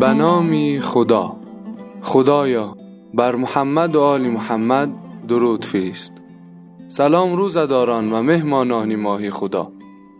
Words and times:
به 0.00 0.14
نام 0.14 0.80
خدا. 0.80 1.36
خدایا 2.02 2.76
بر 3.14 3.34
محمد 3.34 3.96
و 3.96 4.00
آل 4.00 4.28
محمد 4.28 4.88
درود 5.28 5.64
فرست 5.64 6.12
سلام 6.88 7.36
روزداران 7.36 8.12
و 8.12 8.22
مهمانان 8.22 8.96
ماهی 8.96 9.30
خدا. 9.30 9.72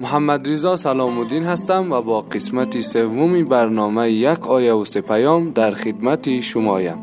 محمد 0.00 0.48
رضا 0.48 0.76
سلام 0.76 1.18
الدین 1.18 1.44
هستم 1.44 1.92
و 1.92 2.02
با 2.02 2.20
قسمت 2.20 2.80
سومی 2.80 3.42
برنامه 3.42 4.10
یک 4.10 4.46
آیه 4.46 4.72
و 4.72 4.84
سپیام 4.84 5.50
در 5.50 5.70
خدمت 5.70 6.40
شمایم. 6.40 6.98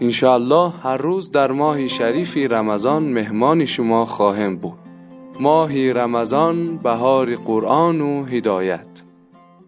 انشاءالله 0.00 0.72
هر 0.82 0.96
روز 0.96 1.30
در 1.30 1.52
ماه 1.52 1.86
شریف 1.86 2.36
رمضان 2.36 3.02
مهمان 3.02 3.64
شما 3.64 4.04
خواهم 4.04 4.56
بود. 4.56 4.78
ماه 5.40 5.92
رمضان 5.92 6.76
بهار 6.76 7.34
قرآن 7.34 8.00
و 8.00 8.24
هدایت. 8.24 9.07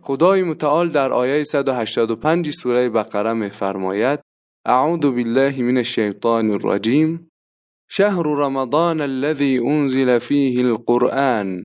خدای 0.02 0.42
متعال 0.42 0.88
در 0.88 1.12
آیه 1.12 1.45
185 1.45 2.50
سوره 2.50 2.88
بقره 2.88 3.32
میفرماید 3.32 4.20
اعوذ 4.66 5.00
بالله 5.00 5.62
من 5.62 5.77
الشیطان 5.77 6.50
الرجیم 6.50 7.30
شهر 7.88 8.22
رمضان 8.22 9.00
الذي 9.00 9.58
انزل 9.58 10.18
فيه 10.18 10.60
القرآن 10.60 11.64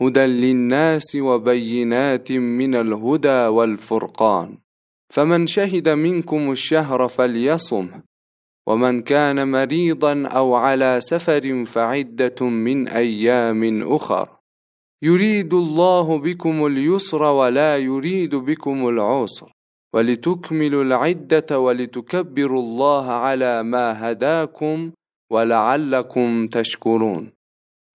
هدى 0.00 0.20
للناس 0.20 1.14
وبينات 1.14 2.32
من 2.32 2.74
الهدى 2.74 3.46
والفرقان 3.46 4.58
فمن 5.10 5.46
شهد 5.46 5.88
منكم 5.88 6.50
الشهر 6.50 7.08
فليصم 7.08 7.88
ومن 8.66 9.02
كان 9.02 9.48
مريضا 9.48 10.26
أو 10.26 10.54
على 10.54 11.00
سفر 11.00 11.64
فعدة 11.64 12.46
من 12.46 12.88
أيام 12.88 13.92
أخر. 13.94 14.35
يريد 15.02 15.54
الله 15.54 16.18
بكم 16.18 16.66
اليسر 16.66 17.22
ولا 17.22 17.78
يريد 17.78 18.34
بكم 18.34 18.88
العسر 18.88 19.52
ولتكملوا 19.94 20.84
العدة 20.84 21.60
ولتكبروا 21.60 22.62
الله 22.62 23.10
على 23.10 23.62
ما 23.62 24.10
هداكم 24.10 24.90
ولعلكم 25.32 26.46
تشكرون 26.46 27.32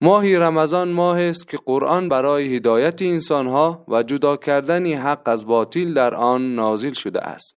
ماهی 0.02 0.36
رمضان 0.36 0.92
ماه 0.92 1.20
است 1.20 1.48
که 1.48 1.56
قرآن 1.66 2.08
برای 2.08 2.56
هدایت 2.56 3.02
انسانها 3.02 3.84
و 3.88 4.02
جدا 4.02 4.36
کردن 4.36 4.86
حق 4.86 5.28
از 5.28 5.46
باطل 5.46 5.94
در 5.94 6.14
آن 6.14 6.54
نازل 6.54 6.92
شده 6.92 7.20
است. 7.20 7.54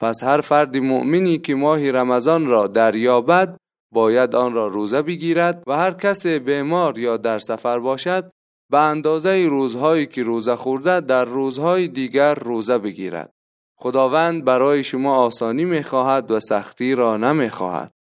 پس 0.00 0.24
هر 0.24 0.40
فرد 0.40 0.76
مؤمنی 0.76 1.38
که 1.38 1.54
ماه 1.54 1.90
رمضان 1.90 2.46
را 2.46 2.66
دریابد 2.66 3.56
باید 3.94 4.34
آن 4.34 4.52
را 4.52 4.66
روزه 4.66 5.02
بگیرد 5.02 5.62
و 5.66 5.76
هر 5.76 5.90
کس 5.90 6.26
بیمار 6.26 6.98
یا 6.98 7.16
در 7.16 7.38
سفر 7.38 7.78
باشد 7.78 8.30
به 8.70 8.78
اندازه 8.78 9.46
روزهایی 9.50 10.06
که 10.06 10.22
روزه 10.22 10.56
خورده 10.56 11.00
در 11.00 11.24
روزهای 11.24 11.88
دیگر 11.88 12.34
روزه 12.34 12.78
بگیرد. 12.78 13.34
خداوند 13.76 14.44
برای 14.44 14.84
شما 14.84 15.16
آسانی 15.16 15.64
می‌خواهد 15.64 16.30
و 16.30 16.40
سختی 16.40 16.94
را 16.94 17.16
نمی‌خواهد 17.16 17.92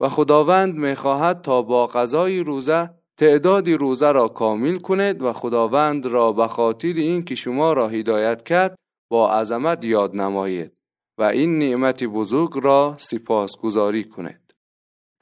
و 0.00 0.08
خداوند 0.08 0.74
می‌خواهد 0.74 1.42
تا 1.42 1.62
با 1.62 1.86
قضای 1.86 2.40
روزه 2.40 2.90
تعدادی 3.18 3.74
روزه 3.74 4.12
را 4.12 4.28
کامل 4.28 4.78
کنید 4.78 5.22
و 5.22 5.32
خداوند 5.32 6.06
را 6.06 6.32
به 6.32 6.46
خاطر 6.46 6.92
این 6.96 7.24
که 7.24 7.34
شما 7.34 7.72
را 7.72 7.88
هدایت 7.88 8.42
کرد 8.42 8.74
با 9.10 9.32
عظمت 9.32 9.84
یاد 9.84 10.16
نمایید 10.16 10.72
و 11.18 11.22
این 11.22 11.58
نعمت 11.58 12.04
بزرگ 12.04 12.50
را 12.54 12.94
سپاس 12.98 13.50
گذاری 13.62 14.04
کنید. 14.04 14.54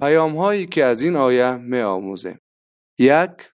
پیام 0.00 0.36
هایی 0.36 0.66
که 0.66 0.84
از 0.84 1.02
این 1.02 1.16
آیه 1.16 1.56
می 1.56 1.80
آموزه. 1.80 2.38
یک 2.98 3.52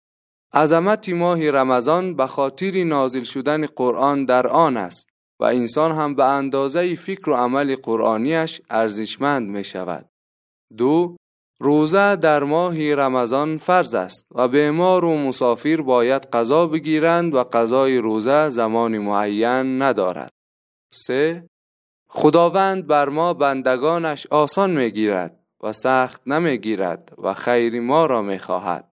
عظمت 0.54 1.08
ماه 1.08 1.50
رمضان 1.50 2.16
به 2.16 2.26
خاطر 2.26 2.84
نازل 2.84 3.22
شدن 3.22 3.66
قرآن 3.66 4.24
در 4.24 4.46
آن 4.46 4.76
است 4.76 5.08
و 5.40 5.44
انسان 5.44 5.92
هم 5.92 6.14
به 6.14 6.24
اندازه 6.24 6.94
فکر 6.94 7.30
و 7.30 7.34
عمل 7.34 7.76
قرآنیش 7.76 8.60
ارزشمند 8.70 9.48
می 9.48 9.64
شود. 9.64 10.08
دو 10.76 11.16
روزه 11.60 12.16
در 12.16 12.44
ماه 12.44 12.94
رمضان 12.94 13.56
فرض 13.56 13.94
است 13.94 14.26
و 14.34 14.48
بیمار 14.48 15.04
و 15.04 15.16
مسافر 15.16 15.76
باید 15.76 16.26
قضا 16.32 16.66
بگیرند 16.66 17.34
و 17.34 17.42
قضای 17.42 17.98
روزه 17.98 18.48
زمان 18.48 18.98
معین 18.98 19.82
ندارد. 19.82 20.32
سه 20.94 21.48
خداوند 22.08 22.86
بر 22.86 23.08
ما 23.08 23.34
بندگانش 23.34 24.26
آسان 24.26 24.70
می‌گیرد 24.70 25.38
و 25.62 25.72
سخت 25.72 26.22
نمی‌گیرد 26.26 27.12
و 27.22 27.34
خیر 27.34 27.80
ما 27.80 28.06
را 28.06 28.22
می‌خواهد. 28.22 28.91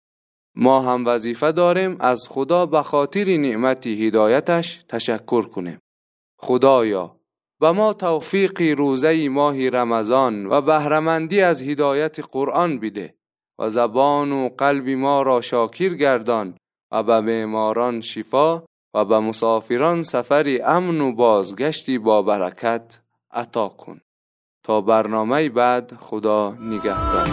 ما 0.59 0.81
هم 0.81 1.03
وظیفه 1.06 1.52
داریم 1.52 1.97
از 2.00 2.28
خدا 2.30 2.66
به 2.66 2.81
خاطر 2.81 3.38
نعمت 3.38 3.88
هدایتش 3.88 4.84
تشکر 4.90 5.42
کنیم. 5.42 5.80
خدایا 6.40 7.16
و 7.62 7.74
ما 7.74 7.94
توفیق 7.94 8.62
روزه 8.62 9.30
ماه 9.30 9.70
رمضان 9.70 10.46
و 10.46 10.62
بهرمندی 10.62 11.42
از 11.42 11.62
هدایت 11.62 12.20
قرآن 12.31 12.80
بده 12.80 13.16
و 13.59 13.70
زبان 13.70 14.31
و 14.31 14.50
قلب 14.58 14.90
ما 14.90 15.22
را 15.22 15.42
شاکر 15.42 15.90
گردان 15.90 16.56
و 16.91 17.03
به 17.03 17.22
بیماران 17.22 18.02
شفا 18.02 18.64
و 18.94 19.06
به 19.06 19.20
مسافران 19.20 20.03
سفری 20.03 20.62
امن 20.62 21.02
و 21.02 21.16
بازگشتی 21.16 21.97
با 21.97 22.22
برکت 22.22 23.00
عطا 23.31 23.70
کن 23.70 24.02
تا 24.64 24.81
برنامه 24.81 25.50
بعد 25.50 25.94
خدا 26.00 26.58
نگهدار 26.62 27.28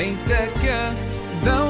Vem 0.00 0.16
pra 0.24 0.46
cá, 0.46 0.94
dá 1.44 1.69